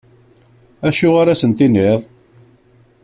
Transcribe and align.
Acu 0.87 1.09
ara 1.21 1.31
asen-tinniḍ? 1.33 2.01